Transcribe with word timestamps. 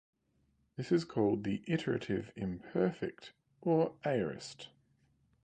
This 0.77 0.91
is 0.91 1.05
called 1.05 1.43
the 1.43 1.61
"iterative 1.67 2.31
imperfect 2.35 3.33
or 3.61 3.93
aorist". 4.03 4.69